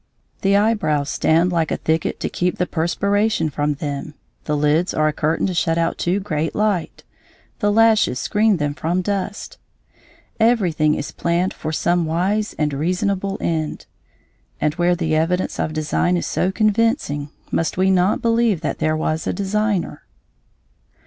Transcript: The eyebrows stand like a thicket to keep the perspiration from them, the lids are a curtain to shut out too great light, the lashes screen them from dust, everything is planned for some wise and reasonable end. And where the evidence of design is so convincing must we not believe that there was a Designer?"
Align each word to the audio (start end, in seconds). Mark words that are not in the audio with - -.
The 0.41 0.57
eyebrows 0.57 1.11
stand 1.11 1.51
like 1.51 1.69
a 1.69 1.77
thicket 1.77 2.19
to 2.21 2.27
keep 2.27 2.57
the 2.57 2.65
perspiration 2.65 3.51
from 3.51 3.75
them, 3.75 4.15
the 4.45 4.57
lids 4.57 4.95
are 4.95 5.07
a 5.07 5.13
curtain 5.13 5.45
to 5.45 5.53
shut 5.53 5.77
out 5.77 5.99
too 5.99 6.19
great 6.19 6.55
light, 6.55 7.03
the 7.59 7.71
lashes 7.71 8.17
screen 8.17 8.57
them 8.57 8.73
from 8.73 9.03
dust, 9.03 9.59
everything 10.39 10.95
is 10.95 11.11
planned 11.11 11.53
for 11.53 11.71
some 11.71 12.07
wise 12.07 12.55
and 12.57 12.73
reasonable 12.73 13.37
end. 13.41 13.85
And 14.59 14.73
where 14.73 14.95
the 14.95 15.15
evidence 15.15 15.59
of 15.59 15.71
design 15.71 16.17
is 16.17 16.25
so 16.25 16.51
convincing 16.51 17.29
must 17.51 17.77
we 17.77 17.91
not 17.91 18.23
believe 18.23 18.61
that 18.61 18.79
there 18.79 18.97
was 18.97 19.27
a 19.27 19.33
Designer?" 19.33 20.01